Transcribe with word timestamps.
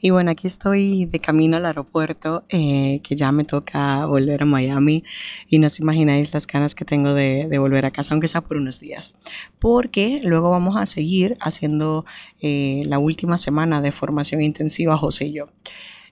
Y 0.00 0.10
bueno, 0.10 0.30
aquí 0.30 0.46
estoy 0.46 1.06
de 1.06 1.18
camino 1.18 1.56
al 1.56 1.66
aeropuerto, 1.66 2.44
eh, 2.48 3.00
que 3.02 3.16
ya 3.16 3.32
me 3.32 3.44
toca 3.44 4.06
volver 4.06 4.42
a 4.42 4.46
Miami 4.46 5.02
y 5.48 5.58
no 5.58 5.66
os 5.66 5.80
imagináis 5.80 6.32
las 6.32 6.46
ganas 6.46 6.76
que 6.76 6.84
tengo 6.84 7.14
de, 7.14 7.58
volver 7.58 7.84
a 7.84 7.90
casa, 7.90 8.14
aunque 8.14 8.28
sea 8.28 8.42
por 8.42 8.56
unos 8.56 8.78
días. 8.78 9.14
Porque 9.58 10.20
luego 10.22 10.50
vamos 10.50 10.76
a 10.76 10.86
seguir 10.86 11.36
haciendo 11.40 12.04
eh, 12.40 12.82
la 12.86 12.98
última 12.98 13.38
semana 13.38 13.80
de 13.80 13.90
formación 13.90 14.40
intensiva, 14.40 14.96
José 14.96 15.26
y 15.26 15.32
yo. 15.32 15.48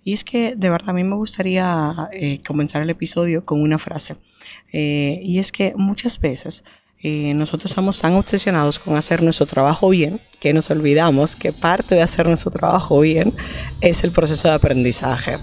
Y 0.02 0.14
es 0.14 0.24
que 0.24 0.54
de 0.56 0.70
verdad 0.70 0.90
a 0.90 0.92
mí 0.92 1.04
me 1.04 1.16
gustaría 1.16 2.08
eh, 2.12 2.40
comenzar 2.46 2.82
el 2.82 2.90
episodio 2.90 3.44
con 3.44 3.60
una 3.60 3.78
frase. 3.78 4.16
y 4.72 5.38
es 5.38 5.52
que 5.52 5.74
muchas 5.76 6.20
veces 6.20 6.64
nosotros 7.02 7.70
estamos 7.70 8.00
tan 8.00 8.14
obsesionados 8.14 8.80
con 8.80 8.96
hacer 8.96 9.22
nuestro 9.22 9.46
trabajo 9.46 9.90
bien 9.90 10.20
que 10.40 10.52
nos 10.52 10.70
olvidamos 10.70 11.36
que 11.36 11.52
parte 11.52 11.94
de 11.94 12.02
hacer 12.02 12.26
nuestro 12.26 12.50
trabajo 12.50 12.98
bien 13.00 13.36
es 13.80 14.04
el 14.04 14.12
proceso 14.12 14.48
de 14.48 14.54
aprendizaje 14.54 15.38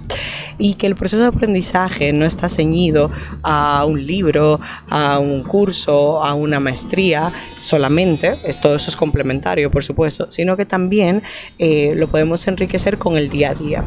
y 0.57 0.75
que 0.75 0.87
el 0.87 0.95
proceso 0.95 1.21
de 1.21 1.27
aprendizaje 1.27 2.13
no 2.13 2.25
está 2.25 2.49
ceñido 2.49 3.11
a 3.41 3.85
un 3.85 4.05
libro, 4.05 4.59
a 4.89 5.19
un 5.19 5.43
curso, 5.43 6.23
a 6.23 6.33
una 6.33 6.59
maestría 6.59 7.31
solamente, 7.61 8.35
todo 8.61 8.75
eso 8.75 8.89
es 8.89 8.95
complementario 8.95 9.71
por 9.71 9.83
supuesto, 9.83 10.29
sino 10.29 10.57
que 10.57 10.65
también 10.65 11.23
eh, 11.59 11.93
lo 11.95 12.07
podemos 12.07 12.47
enriquecer 12.47 12.97
con 12.97 13.17
el 13.17 13.29
día 13.29 13.51
a 13.51 13.55
día. 13.55 13.85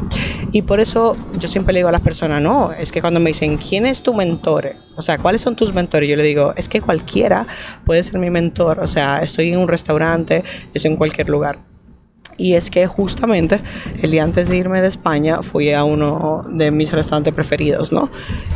Y 0.53 0.63
por 0.63 0.81
eso 0.81 1.17
yo 1.39 1.49
siempre 1.49 1.73
le 1.73 1.81
digo 1.81 1.89
a 1.89 1.93
las 1.93 2.01
personas, 2.01 2.41
no, 2.43 2.73
es 2.73 2.93
que 2.93 3.01
cuando 3.01 3.21
me 3.21 3.31
dicen, 3.31 3.59
¿quién 3.59 3.87
es 3.87 4.03
tu 4.03 4.15
mentor? 4.15 4.75
O 4.97 5.03
sea, 5.03 5.19
¿cuáles 5.19 5.41
son 5.41 5.57
tus 5.57 5.73
mentores? 5.73 6.09
Yo 6.09 6.17
le 6.17 6.23
digo, 6.23 6.55
es 6.57 6.69
que 6.69 6.81
cualquiera 6.81 7.47
puede 7.85 8.03
ser 8.03 8.19
mi 8.19 8.31
mentor, 8.31 8.81
o 8.81 8.87
sea, 8.87 9.23
estoy 9.23 9.53
en 9.53 9.59
un 9.59 9.69
restaurante, 9.69 10.45
estoy 10.73 10.93
en 10.93 10.97
cualquier 10.97 11.29
lugar 11.29 11.76
y 12.37 12.55
es 12.55 12.71
que 12.71 12.87
justamente 12.87 13.61
el 14.03 14.11
día 14.11 14.25
antes 14.25 14.49
de 14.49 14.57
irme 14.57 14.81
de 14.81 14.89
España 14.89 15.43
fui 15.43 15.73
a 15.73 15.85
uno 15.85 16.45
de 16.49 16.71
mis 16.71 16.93
restaurantes 16.93 17.35
preferidos, 17.35 17.93
¿no? 17.93 18.11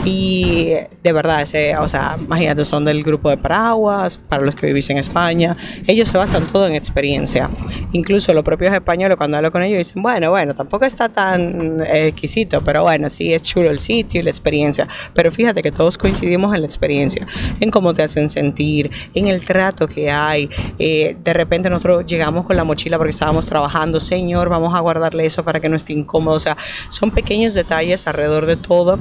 Y 0.04 0.74
de 1.02 1.12
verdad, 1.12 1.42
ese, 1.42 1.76
o 1.76 1.88
sea, 1.88 2.16
imagínate, 2.20 2.64
son 2.64 2.84
del 2.84 3.02
grupo 3.02 3.30
de 3.30 3.36
Paraguas, 3.36 4.18
para 4.28 4.44
los 4.44 4.54
que 4.54 4.66
vivís 4.66 4.90
en 4.90 4.98
España, 4.98 5.56
ellos 5.86 6.08
se 6.08 6.18
basan 6.18 6.46
todo 6.46 6.66
en 6.66 6.74
experiencia. 6.74 7.50
Incluso 7.92 8.32
los 8.34 8.44
propios 8.44 8.72
españoles 8.72 9.16
cuando 9.16 9.36
hablo 9.36 9.50
con 9.50 9.62
ellos 9.62 9.78
dicen, 9.78 10.02
bueno, 10.02 10.30
bueno, 10.30 10.54
tampoco 10.54 10.84
está 10.84 11.08
tan 11.08 11.82
exquisito, 11.86 12.62
pero 12.62 12.82
bueno, 12.82 13.08
sí 13.08 13.32
es 13.32 13.42
chulo 13.42 13.70
el 13.70 13.80
sitio 13.80 14.20
y 14.20 14.24
la 14.24 14.30
experiencia. 14.30 14.86
Pero 15.14 15.32
fíjate 15.32 15.62
que 15.62 15.72
todos 15.72 15.96
coincidimos 15.96 16.54
en 16.54 16.60
la 16.60 16.66
experiencia, 16.66 17.26
en 17.60 17.70
cómo 17.70 17.94
te 17.94 18.02
hacen 18.02 18.28
sentir, 18.28 18.90
en 19.14 19.28
el 19.28 19.44
trato 19.44 19.88
que 19.88 20.10
hay. 20.10 20.50
Eh, 20.78 21.16
de 21.22 21.32
repente 21.32 21.70
nosotros 21.70 22.04
llegamos 22.06 22.46
con 22.46 22.56
la 22.56 22.64
mochila 22.64 22.98
porque 22.98 23.10
estábamos 23.10 23.46
trabajando 23.46 23.69
Señor, 24.00 24.48
vamos 24.48 24.74
a 24.74 24.80
guardarle 24.80 25.26
eso 25.26 25.44
para 25.44 25.60
que 25.60 25.68
no 25.68 25.76
esté 25.76 25.92
incómodo. 25.92 26.36
O 26.36 26.40
sea, 26.40 26.56
son 26.88 27.10
pequeños 27.10 27.54
detalles 27.54 28.06
alrededor 28.06 28.46
de 28.46 28.56
todo 28.56 28.98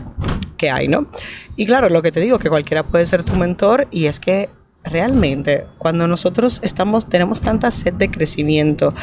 que 0.58 0.70
hay, 0.70 0.88
¿no? 0.88 1.08
Y 1.56 1.66
claro, 1.66 1.90
lo 1.90 2.02
que 2.02 2.12
te 2.12 2.20
digo, 2.20 2.40
que 2.40 2.50
cualquiera 2.50 2.84
puede 2.84 3.06
ser 3.06 3.24
tu 3.24 3.34
mentor 3.36 3.88
y 3.92 4.06
es 4.06 4.20
que 4.20 4.50
realmente 4.84 5.66
cuando 5.78 6.08
nosotros 6.08 6.60
estamos 6.64 7.08
tenemos 7.08 7.42
tanta 7.42 7.70
sed 7.70 7.94
de 7.96 8.10
crecimiento 8.10 8.94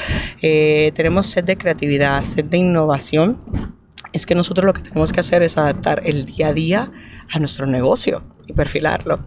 eh, 0.41 0.91
tenemos 0.95 1.27
sed 1.27 1.45
de 1.45 1.59
creatividad 1.59 2.23
sed 2.23 2.47
de 2.47 2.57
innovación 2.57 3.37
es 4.17 4.27
que 4.27 4.35
nosotros 4.35 4.65
lo 4.65 4.73
que 4.73 4.83
tenemos 4.83 5.13
que 5.13 5.21
hacer 5.21 5.43
es 5.43 5.57
adaptar 5.59 6.03
el 6.05 6.25
día 6.25 6.49
a 6.49 6.53
día 6.53 6.93
a 7.31 7.39
nuestro 7.39 7.67
negocio 7.67 8.23
y 8.47 8.53
perfilarlo. 8.53 9.21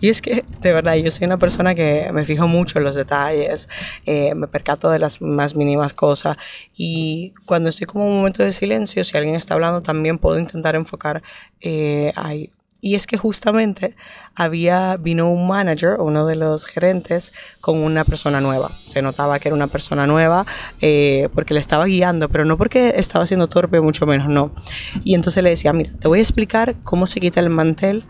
Y 0.00 0.08
es 0.08 0.20
que 0.20 0.44
de 0.60 0.72
verdad 0.72 0.94
yo 0.96 1.10
soy 1.10 1.26
una 1.26 1.38
persona 1.38 1.74
que 1.74 2.10
me 2.12 2.24
fijo 2.24 2.46
mucho 2.46 2.78
en 2.78 2.84
los 2.84 2.94
detalles, 2.94 3.68
eh, 4.06 4.34
me 4.34 4.48
percato 4.48 4.90
de 4.90 4.98
las 4.98 5.20
más 5.20 5.56
mínimas 5.56 5.94
cosas 5.94 6.36
y 6.76 7.32
cuando 7.46 7.68
estoy 7.68 7.86
como 7.86 8.06
un 8.06 8.16
momento 8.18 8.42
de 8.42 8.52
silencio, 8.52 9.02
si 9.04 9.16
alguien 9.16 9.36
está 9.36 9.54
hablando 9.54 9.80
también 9.80 10.18
puedo 10.18 10.38
intentar 10.38 10.74
enfocar 10.74 11.22
eh, 11.60 12.12
ahí 12.16 12.50
y 12.84 12.96
es 12.96 13.06
que 13.06 13.16
justamente 13.16 13.96
había, 14.34 14.98
vino 14.98 15.32
un 15.32 15.48
manager, 15.48 15.96
uno 16.00 16.26
de 16.26 16.36
los 16.36 16.66
gerentes, 16.66 17.32
con 17.62 17.78
una 17.78 18.04
persona 18.04 18.42
nueva. 18.42 18.72
Se 18.84 19.00
notaba 19.00 19.38
que 19.38 19.48
era 19.48 19.54
una 19.54 19.68
persona 19.68 20.06
nueva 20.06 20.44
eh, 20.82 21.30
porque 21.32 21.54
le 21.54 21.60
estaba 21.60 21.86
guiando, 21.86 22.28
pero 22.28 22.44
no 22.44 22.58
porque 22.58 22.92
estaba 22.96 23.24
siendo 23.24 23.48
torpe, 23.48 23.80
mucho 23.80 24.04
menos, 24.04 24.28
no. 24.28 24.54
Y 25.02 25.14
entonces 25.14 25.42
le 25.42 25.48
decía, 25.48 25.72
mira, 25.72 25.94
te 25.98 26.08
voy 26.08 26.18
a 26.18 26.22
explicar 26.22 26.76
cómo 26.82 27.06
se 27.06 27.20
quita 27.20 27.40
el 27.40 27.48
mantel 27.48 28.04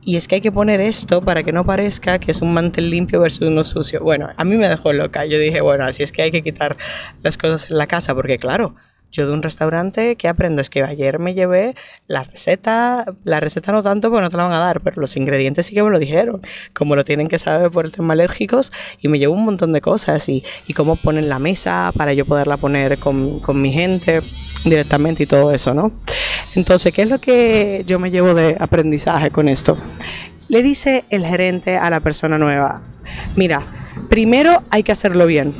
y 0.00 0.14
es 0.14 0.28
que 0.28 0.36
hay 0.36 0.40
que 0.40 0.52
poner 0.52 0.80
esto 0.80 1.20
para 1.22 1.42
que 1.42 1.50
no 1.50 1.64
parezca 1.64 2.20
que 2.20 2.30
es 2.30 2.40
un 2.40 2.54
mantel 2.54 2.88
limpio 2.88 3.18
versus 3.18 3.48
uno 3.48 3.64
sucio. 3.64 4.00
Bueno, 4.00 4.28
a 4.36 4.44
mí 4.44 4.54
me 4.54 4.68
dejó 4.68 4.92
loca. 4.92 5.26
Yo 5.26 5.40
dije, 5.40 5.60
bueno, 5.60 5.84
así 5.84 6.04
es 6.04 6.12
que 6.12 6.22
hay 6.22 6.30
que 6.30 6.42
quitar 6.42 6.76
las 7.24 7.36
cosas 7.36 7.68
en 7.68 7.78
la 7.78 7.88
casa, 7.88 8.14
porque 8.14 8.38
claro, 8.38 8.76
yo 9.12 9.26
de 9.26 9.32
un 9.32 9.42
restaurante, 9.42 10.16
¿qué 10.16 10.28
aprendo? 10.28 10.62
Es 10.62 10.70
que 10.70 10.82
ayer 10.82 11.18
me 11.18 11.34
llevé 11.34 11.74
la 12.06 12.22
receta, 12.22 13.04
la 13.24 13.40
receta 13.40 13.72
no 13.72 13.82
tanto 13.82 14.08
porque 14.08 14.22
no 14.22 14.30
te 14.30 14.36
la 14.36 14.44
van 14.44 14.52
a 14.52 14.58
dar, 14.58 14.80
pero 14.80 15.00
los 15.00 15.16
ingredientes 15.16 15.66
sí 15.66 15.74
que 15.74 15.82
me 15.82 15.90
lo 15.90 15.98
dijeron, 15.98 16.42
como 16.74 16.94
lo 16.94 17.04
tienen 17.04 17.28
que 17.28 17.38
saber 17.38 17.70
por 17.70 17.84
el 17.84 17.92
tema 17.92 18.12
alérgicos, 18.12 18.72
y 19.00 19.08
me 19.08 19.18
llevo 19.18 19.34
un 19.34 19.44
montón 19.44 19.72
de 19.72 19.80
cosas, 19.80 20.28
y, 20.28 20.44
y 20.66 20.74
cómo 20.74 20.96
ponen 20.96 21.28
la 21.28 21.38
mesa 21.38 21.92
para 21.96 22.12
yo 22.12 22.24
poderla 22.24 22.56
poner 22.56 22.98
con, 22.98 23.40
con 23.40 23.60
mi 23.60 23.72
gente 23.72 24.22
directamente 24.64 25.24
y 25.24 25.26
todo 25.26 25.52
eso, 25.52 25.74
¿no? 25.74 25.92
Entonces, 26.54 26.92
¿qué 26.92 27.02
es 27.02 27.08
lo 27.08 27.20
que 27.20 27.84
yo 27.86 27.98
me 27.98 28.10
llevo 28.10 28.34
de 28.34 28.56
aprendizaje 28.60 29.30
con 29.30 29.48
esto? 29.48 29.76
Le 30.48 30.62
dice 30.62 31.04
el 31.10 31.24
gerente 31.24 31.76
a 31.76 31.90
la 31.90 32.00
persona 32.00 32.38
nueva, 32.38 32.82
mira, 33.36 33.90
primero 34.08 34.62
hay 34.70 34.82
que 34.82 34.92
hacerlo 34.92 35.26
bien 35.26 35.54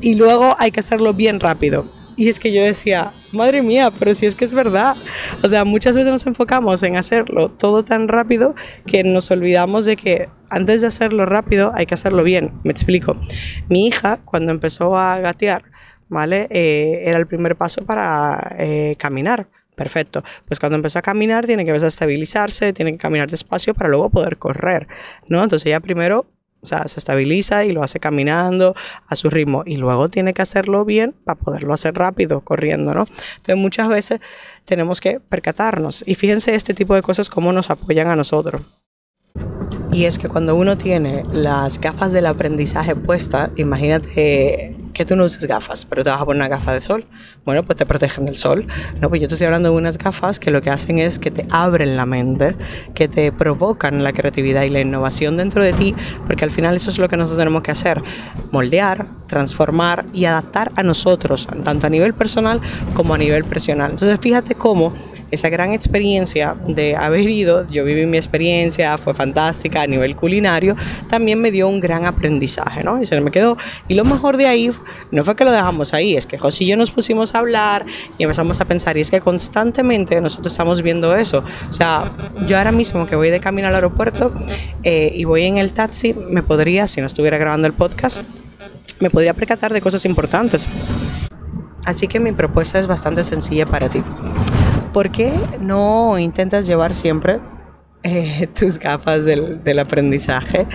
y 0.00 0.14
luego 0.14 0.54
hay 0.58 0.70
que 0.70 0.80
hacerlo 0.80 1.14
bien 1.14 1.40
rápido 1.40 2.01
y 2.16 2.28
es 2.28 2.38
que 2.38 2.52
yo 2.52 2.62
decía, 2.62 3.12
madre 3.32 3.62
mía, 3.62 3.90
pero 3.98 4.14
si 4.14 4.26
es 4.26 4.34
que 4.34 4.44
es 4.44 4.54
verdad. 4.54 4.96
O 5.42 5.48
sea, 5.48 5.64
muchas 5.64 5.96
veces 5.96 6.10
nos 6.10 6.26
enfocamos 6.26 6.82
en 6.82 6.96
hacerlo 6.96 7.50
todo 7.50 7.84
tan 7.84 8.08
rápido 8.08 8.54
que 8.86 9.04
nos 9.04 9.30
olvidamos 9.30 9.84
de 9.84 9.96
que 9.96 10.28
antes 10.50 10.80
de 10.82 10.88
hacerlo 10.88 11.26
rápido 11.26 11.72
hay 11.74 11.86
que 11.86 11.94
hacerlo 11.94 12.22
bien. 12.22 12.52
Me 12.64 12.72
explico. 12.72 13.16
Mi 13.68 13.86
hija, 13.86 14.20
cuando 14.24 14.52
empezó 14.52 14.96
a 14.96 15.18
gatear, 15.18 15.64
¿vale? 16.08 16.46
Eh, 16.50 17.02
era 17.04 17.18
el 17.18 17.26
primer 17.26 17.56
paso 17.56 17.84
para 17.84 18.56
eh, 18.58 18.96
caminar. 18.98 19.48
Perfecto. 19.74 20.22
Pues 20.46 20.60
cuando 20.60 20.76
empezó 20.76 20.98
a 20.98 21.02
caminar 21.02 21.46
tiene 21.46 21.64
que 21.64 21.70
empezar 21.70 21.86
a 21.86 21.88
estabilizarse, 21.88 22.72
tiene 22.74 22.92
que 22.92 22.98
caminar 22.98 23.30
despacio 23.30 23.74
para 23.74 23.88
luego 23.88 24.10
poder 24.10 24.36
correr, 24.36 24.86
¿no? 25.28 25.42
Entonces 25.42 25.66
ella 25.66 25.80
primero 25.80 26.26
o 26.62 26.66
sea, 26.66 26.86
se 26.86 27.00
estabiliza 27.00 27.64
y 27.64 27.72
lo 27.72 27.82
hace 27.82 27.98
caminando 27.98 28.74
a 29.08 29.16
su 29.16 29.30
ritmo 29.30 29.64
y 29.66 29.76
luego 29.78 30.08
tiene 30.08 30.32
que 30.32 30.42
hacerlo 30.42 30.84
bien 30.84 31.14
para 31.24 31.38
poderlo 31.38 31.74
hacer 31.74 31.94
rápido, 31.94 32.40
corriendo, 32.40 32.94
¿no? 32.94 33.06
Entonces 33.36 33.56
muchas 33.56 33.88
veces 33.88 34.20
tenemos 34.64 35.00
que 35.00 35.18
percatarnos 35.18 36.04
y 36.06 36.14
fíjense 36.14 36.54
este 36.54 36.72
tipo 36.72 36.94
de 36.94 37.02
cosas 37.02 37.30
cómo 37.30 37.52
nos 37.52 37.70
apoyan 37.70 38.06
a 38.08 38.16
nosotros. 38.16 38.62
Y 39.90 40.06
es 40.06 40.18
que 40.18 40.28
cuando 40.28 40.54
uno 40.54 40.78
tiene 40.78 41.24
las 41.32 41.78
gafas 41.78 42.12
del 42.12 42.26
aprendizaje 42.26 42.96
puestas, 42.96 43.50
imagínate 43.56 44.71
que 44.92 45.04
tú 45.04 45.16
no 45.16 45.24
uses 45.24 45.44
gafas, 45.46 45.84
pero 45.84 46.04
te 46.04 46.10
vas 46.10 46.20
a 46.20 46.24
poner 46.24 46.40
una 46.40 46.48
gafa 46.48 46.72
de 46.74 46.80
sol. 46.80 47.08
Bueno, 47.44 47.64
pues 47.64 47.76
te 47.76 47.86
protegen 47.86 48.24
del 48.24 48.36
sol. 48.36 48.66
No, 49.00 49.08
pues 49.08 49.20
yo 49.20 49.28
te 49.28 49.34
estoy 49.34 49.46
hablando 49.46 49.70
de 49.70 49.76
unas 49.76 49.98
gafas 49.98 50.38
que 50.38 50.50
lo 50.50 50.60
que 50.62 50.70
hacen 50.70 50.98
es 50.98 51.18
que 51.18 51.30
te 51.30 51.44
abren 51.50 51.96
la 51.96 52.06
mente, 52.06 52.56
que 52.94 53.08
te 53.08 53.32
provocan 53.32 54.02
la 54.02 54.12
creatividad 54.12 54.62
y 54.62 54.68
la 54.68 54.80
innovación 54.80 55.36
dentro 55.36 55.62
de 55.64 55.74
ti, 55.74 55.96
porque 56.24 56.44
al 56.44 56.50
final 56.50 56.76
eso 56.76 56.90
es 56.90 56.98
lo 56.98 57.08
que 57.08 57.16
nosotros 57.16 57.38
tenemos 57.38 57.62
que 57.62 57.70
hacer, 57.70 58.02
moldear, 58.50 59.08
transformar 59.26 60.06
y 60.12 60.26
adaptar 60.26 60.72
a 60.76 60.82
nosotros, 60.82 61.46
tanto 61.64 61.86
a 61.86 61.90
nivel 61.90 62.14
personal 62.14 62.60
como 62.92 63.14
a 63.14 63.18
nivel 63.18 63.44
profesional. 63.44 63.90
Entonces 63.92 64.18
fíjate 64.20 64.56
cómo 64.56 64.94
esa 65.32 65.48
gran 65.48 65.72
experiencia 65.72 66.56
de 66.68 66.94
haber 66.94 67.28
ido, 67.28 67.66
yo 67.68 67.84
viví 67.84 68.04
mi 68.06 68.18
experiencia, 68.18 68.98
fue 68.98 69.14
fantástica 69.14 69.82
a 69.82 69.86
nivel 69.86 70.14
culinario, 70.14 70.76
también 71.08 71.40
me 71.40 71.50
dio 71.50 71.68
un 71.68 71.80
gran 71.80 72.04
aprendizaje, 72.04 72.84
¿no? 72.84 73.00
Y 73.00 73.06
se 73.06 73.18
me 73.20 73.30
quedó. 73.30 73.56
Y 73.88 73.94
lo 73.94 74.04
mejor 74.04 74.36
de 74.36 74.46
ahí 74.46 74.70
no 75.10 75.24
fue 75.24 75.34
que 75.34 75.44
lo 75.44 75.50
dejamos 75.50 75.94
ahí, 75.94 76.16
es 76.16 76.26
que 76.26 76.38
José 76.38 76.64
y 76.64 76.66
yo 76.68 76.76
nos 76.76 76.90
pusimos 76.90 77.34
a 77.34 77.38
hablar 77.38 77.86
y 78.18 78.22
empezamos 78.24 78.60
a 78.60 78.66
pensar, 78.66 78.98
y 78.98 79.00
es 79.00 79.10
que 79.10 79.20
constantemente 79.20 80.20
nosotros 80.20 80.52
estamos 80.52 80.82
viendo 80.82 81.16
eso. 81.16 81.42
O 81.68 81.72
sea, 81.72 82.12
yo 82.46 82.58
ahora 82.58 82.70
mismo 82.70 83.06
que 83.06 83.16
voy 83.16 83.30
de 83.30 83.40
camino 83.40 83.68
al 83.68 83.74
aeropuerto 83.74 84.34
eh, 84.82 85.12
y 85.14 85.24
voy 85.24 85.44
en 85.44 85.56
el 85.56 85.72
taxi, 85.72 86.12
me 86.12 86.42
podría, 86.42 86.86
si 86.88 87.00
no 87.00 87.06
estuviera 87.06 87.38
grabando 87.38 87.66
el 87.66 87.72
podcast, 87.72 88.22
me 89.00 89.08
podría 89.08 89.32
percatar 89.32 89.72
de 89.72 89.80
cosas 89.80 90.04
importantes. 90.04 90.68
Así 91.84 92.06
que 92.06 92.20
mi 92.20 92.32
propuesta 92.32 92.78
es 92.78 92.86
bastante 92.86 93.24
sencilla 93.24 93.66
para 93.66 93.88
ti. 93.88 94.02
¿Por 94.92 95.10
qué 95.10 95.40
no 95.58 96.18
intentas 96.18 96.66
llevar 96.66 96.94
siempre 96.94 97.40
eh, 98.04 98.48
tus 98.58 98.78
gafas 98.78 99.24
del, 99.24 99.78
aprendizaje 99.78 100.66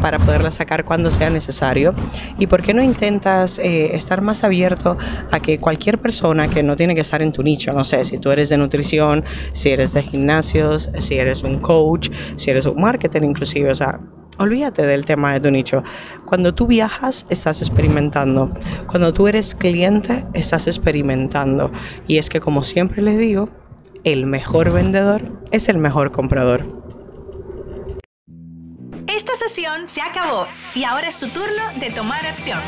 para 0.00 0.18
poderlas 0.18 0.54
sacar 0.54 0.84
cuando 0.84 1.10
sea 1.10 1.30
necesario. 1.30 1.94
¿Y 2.38 2.46
por 2.46 2.62
qué 2.62 2.74
no 2.74 2.82
intentas 2.82 3.58
eh, 3.58 3.96
estar 3.96 4.20
más 4.20 4.44
abierto 4.44 4.98
a 5.30 5.40
que 5.40 5.58
cualquier 5.58 5.98
persona 5.98 6.48
que 6.48 6.62
no 6.62 6.76
tiene 6.76 6.94
que 6.94 7.00
estar 7.00 7.22
en 7.22 7.32
tu 7.32 7.42
nicho, 7.42 7.72
no 7.72 7.84
sé, 7.84 8.04
si 8.04 8.18
tú 8.18 8.30
eres 8.30 8.50
de 8.50 8.58
nutrición, 8.58 9.24
si 9.52 9.70
eres 9.70 9.94
de 9.94 10.02
gimnasios, 10.02 10.90
si 10.98 11.18
eres 11.18 11.42
un 11.42 11.58
coach, 11.58 12.10
si 12.36 12.50
eres 12.50 12.66
un 12.66 12.80
marketer 12.80 13.24
inclusive, 13.24 13.70
o 13.70 13.74
sea, 13.74 14.00
Olvídate 14.36 14.84
del 14.84 15.04
tema 15.04 15.32
de 15.32 15.38
tu 15.38 15.48
nicho. 15.52 15.84
Cuando 16.24 16.52
tú 16.56 16.66
viajas, 16.66 17.24
estás 17.30 17.60
experimentando. 17.60 18.52
Cuando 18.88 19.14
tú 19.14 19.28
eres 19.28 19.54
cliente, 19.54 20.26
estás 20.32 20.66
experimentando. 20.66 21.70
Y 22.08 22.18
es 22.18 22.30
que, 22.30 22.40
como 22.40 22.64
siempre 22.64 23.00
les 23.00 23.16
digo, 23.16 23.48
el 24.04 24.26
mejor 24.26 24.70
vendedor 24.70 25.42
es 25.50 25.68
el 25.68 25.78
mejor 25.78 26.12
comprador. 26.12 26.82
Esta 29.06 29.34
sesión 29.34 29.88
se 29.88 30.02
acabó 30.02 30.46
y 30.74 30.84
ahora 30.84 31.08
es 31.08 31.18
tu 31.18 31.28
turno 31.28 31.62
de 31.80 31.90
tomar 31.90 32.24
acción. 32.26 32.58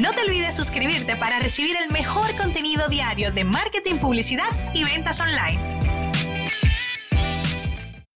No 0.00 0.12
te 0.12 0.22
olvides 0.22 0.56
suscribirte 0.56 1.14
para 1.16 1.38
recibir 1.38 1.76
el 1.76 1.92
mejor 1.92 2.36
contenido 2.36 2.88
diario 2.88 3.30
de 3.30 3.44
marketing, 3.44 3.96
publicidad 3.96 4.48
y 4.74 4.82
ventas 4.82 5.20
online. 5.20 5.60